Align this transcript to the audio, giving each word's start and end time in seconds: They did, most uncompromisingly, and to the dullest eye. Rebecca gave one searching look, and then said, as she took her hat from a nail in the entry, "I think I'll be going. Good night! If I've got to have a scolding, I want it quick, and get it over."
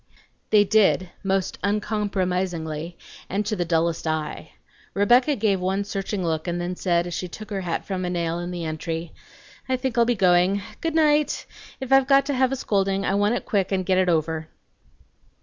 They 0.49 0.63
did, 0.63 1.11
most 1.23 1.59
uncompromisingly, 1.61 2.97
and 3.29 3.45
to 3.45 3.55
the 3.55 3.65
dullest 3.65 4.07
eye. 4.07 4.53
Rebecca 4.95 5.35
gave 5.35 5.59
one 5.59 5.83
searching 5.83 6.25
look, 6.25 6.47
and 6.47 6.59
then 6.59 6.75
said, 6.75 7.05
as 7.05 7.13
she 7.13 7.27
took 7.27 7.51
her 7.51 7.61
hat 7.61 7.85
from 7.85 8.03
a 8.03 8.09
nail 8.09 8.39
in 8.39 8.49
the 8.49 8.65
entry, 8.65 9.11
"I 9.69 9.77
think 9.77 9.95
I'll 9.99 10.05
be 10.05 10.15
going. 10.15 10.63
Good 10.81 10.95
night! 10.95 11.45
If 11.79 11.93
I've 11.93 12.07
got 12.07 12.25
to 12.25 12.33
have 12.33 12.51
a 12.51 12.55
scolding, 12.55 13.05
I 13.05 13.13
want 13.13 13.35
it 13.35 13.45
quick, 13.45 13.71
and 13.71 13.85
get 13.85 13.99
it 13.99 14.09
over." 14.09 14.47